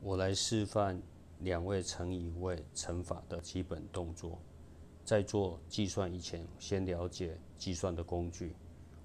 [0.00, 1.02] 我来示范
[1.40, 4.38] 两位乘以位乘法的基本动作。
[5.04, 8.54] 在做计算以前，先了解计算的工具。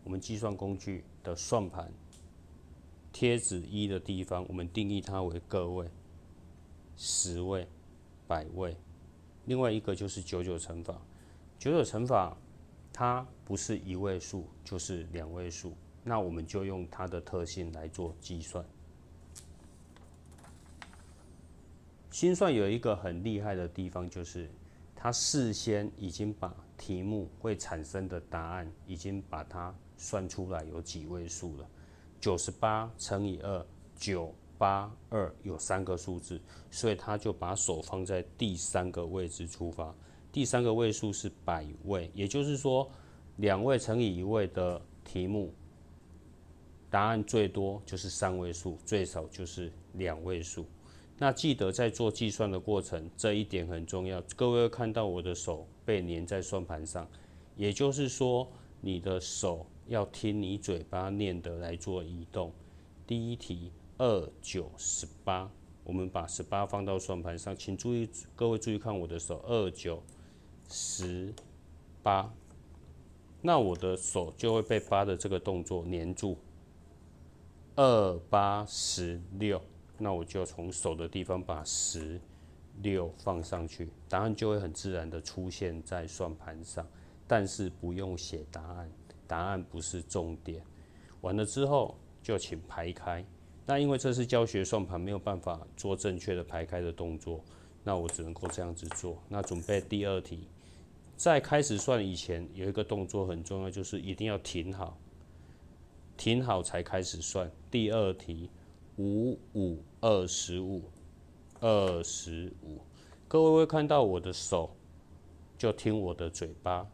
[0.04, 1.92] 我们计算工具的算盘
[3.12, 5.90] 贴纸一的地方，我们定义它为个位、
[6.98, 7.68] 十位、
[8.28, 8.76] 百位。
[9.46, 11.02] 另外一个就是九九乘法。
[11.58, 12.38] 九九乘法
[12.92, 15.74] 它不是一位数，就是两位数。
[16.04, 18.64] 那我们就用它的特性来做计算。
[22.14, 24.48] 心算有一个很厉害的地方，就是
[24.96, 31.68] 他事先已经把题目会产生的答案已经把它算出来有几位数了。
[32.22, 36.40] 九十八乘以二，九八二有三个数字，
[36.70, 39.92] 所以他就把手放在第三个位置出发。
[40.32, 42.88] 第三个位数是百位，也就是说，
[43.38, 45.52] 两位乘以一位的题目，
[46.92, 50.64] 答案最多就是三位数，最少就是两位数。
[51.20, 54.22] 那记得在做计算的过程，这一点很重要。
[54.36, 57.08] 各位会看到我的手被粘在算盘上，
[57.56, 58.48] 也就是说，
[58.82, 62.52] 你的手要听你嘴巴念的来做移动。
[63.06, 65.50] 第一题，二九十八，
[65.84, 70.02] 我们把十八放到算盘上，请注意，各位注意看我的手，二九
[70.68, 71.34] 十
[72.02, 72.34] 八，
[73.42, 76.38] 那我的手就会被八的这个动作粘住。
[77.76, 79.62] 二八十六。
[79.98, 82.20] 那我就从手的地方把十
[82.82, 86.86] 六放上去，答案就会很自然的出现在算盘上，
[87.28, 88.92] 但是不用写答案，
[89.28, 90.64] 答案不是重点。
[91.22, 93.24] 完了之后就请排开。
[93.66, 97.40] 那因为这是教学算盘，没有办法做正确的排开的动作，
[97.84, 99.22] 那我只能够这样子做。
[99.30, 100.48] 那准备第二题，
[101.16, 104.98] 在开始算以前有一个动作很重要，就是一定要停好，
[106.18, 107.50] 停好才开始算。
[107.70, 108.50] 第二题。
[108.98, 110.84] 五五二十五，
[111.60, 112.80] 二十五。
[113.28, 114.76] 各位会看到我的手，
[115.58, 116.88] 就听我的嘴巴，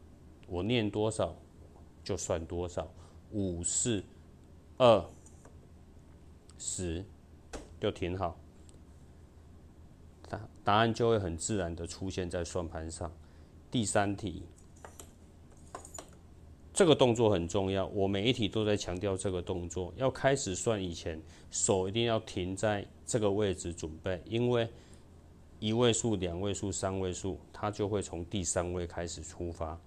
[0.47, 1.35] 我念多少
[2.03, 2.89] 就算多少。
[3.31, 4.03] 五四
[4.77, 5.05] 二
[6.57, 7.03] 十，
[7.79, 8.39] 就挺好，
[10.27, 13.11] 答答案就会很自然的出现在算盘上。
[13.69, 14.43] 第三题。
[16.79, 19.93] 这个动作很重要，我每一题都在强调这个动作。
[19.97, 24.65] 要开始算以前，手一定要停在这个位置准备，因为
[25.59, 29.77] 一位数、两位数、三位数，它就会从第三位开始出发。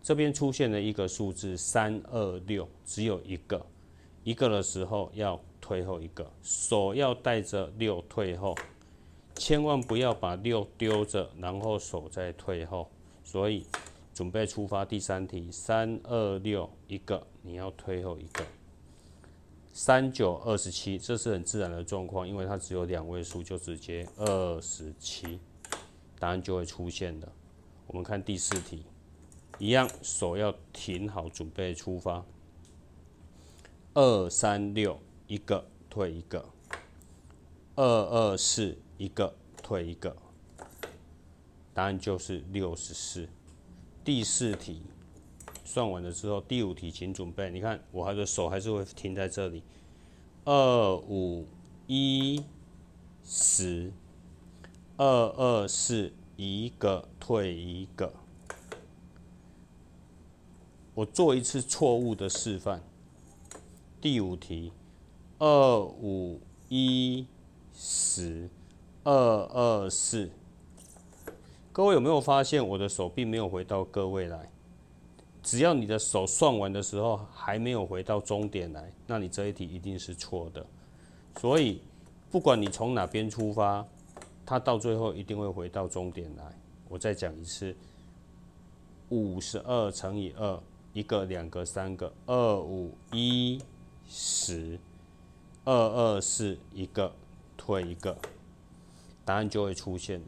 [0.00, 3.60] 这边出现了一个数字三二六，只有一个，
[4.22, 8.54] 一个的时候要退后一个，手要带着六退后，
[9.34, 12.88] 千万不要把六丢着，然后手再退后。
[13.24, 13.66] 所以。
[14.14, 18.44] 准备出发，第三题，三二六一个，你要退后一个，
[19.72, 25.40] 三九二十七，这是很自然的状况，因为它只有两位数，就直接二十七，
[26.18, 27.32] 答案就会出现的。
[27.86, 28.84] 我们看第四题，
[29.58, 32.22] 一样，手要停好，准备出发，
[33.94, 36.44] 二三六一个，退一个，
[37.76, 40.14] 二二四一个，退一个，
[41.72, 43.26] 答案就是六十四。
[44.04, 44.82] 第四题
[45.64, 47.50] 算完了之后，第五题请准备。
[47.50, 49.62] 你看，我还的手还是会停在这里。
[50.44, 51.46] 二五
[51.86, 52.42] 一
[53.24, 53.92] 十，
[54.96, 58.12] 二二四一个退一个。
[60.94, 62.82] 我做一次错误的示范。
[64.00, 64.72] 第五题，
[65.38, 67.26] 二五一
[67.72, 68.50] 十，
[69.04, 70.30] 二二四。
[71.72, 74.50] 各位有没有发现我的手并没有回到各位来？
[75.42, 80.64] 只要你的手算完的时候还没有回到终点来，那你这一题一定是错的。
[81.40, 81.80] 所以
[82.30, 83.82] 不管你从哪边出发，
[84.44, 86.44] 它到最后一定会回到终点来。
[86.90, 87.74] 我再讲一次：
[89.08, 90.60] 五十二乘以二，
[90.92, 93.58] 一个、两个、三个，二五一
[94.06, 94.78] 十，
[95.64, 97.10] 二二四一个，
[97.56, 98.14] 退一个，
[99.24, 100.26] 答案就会出现了。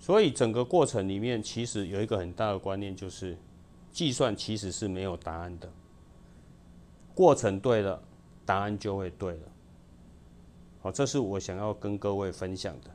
[0.00, 3.36] 所以整个过程里面，其实有一个很大的观念，就是
[3.92, 5.70] 计算其实是没有答案的。
[7.14, 8.02] 过程对了，
[8.46, 9.40] 答案就会对了。
[10.80, 12.90] 好，这是我想要跟各位分享的。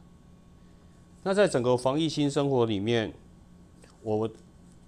[1.22, 3.14] 那在整个防疫新生活里面，
[4.02, 4.30] 我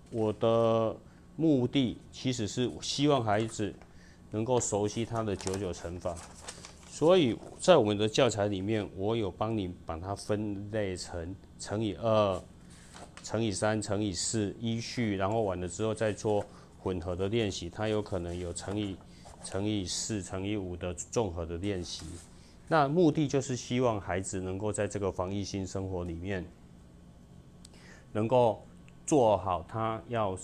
[0.10, 0.96] 我的
[1.36, 3.72] 目的其实是希望孩子
[4.32, 6.18] 能够熟悉他的九九乘法。
[6.98, 12.42] 所以在我们的教材里面，我有帮你把它分类成乘以二、
[13.22, 16.44] 乘以三、乘以四依序，然后完了之后再做
[16.80, 17.70] 混合的练习。
[17.70, 18.98] 它有可能有乘以
[19.44, 22.04] 乘以四、乘以五的综合的练习。
[22.68, 26.44] 那目的就是希望孩子能够在这个防疫性生活里面，
[28.12, 28.66] 能够
[29.06, 30.36] 做好他要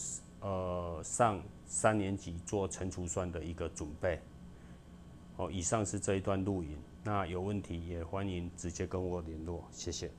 [0.42, 4.20] 呃上三年级做乘除算的一个准备。
[5.36, 10.12] 好，以上是这一段录音，那有问题也欢迎直接跟我联络，谢谢。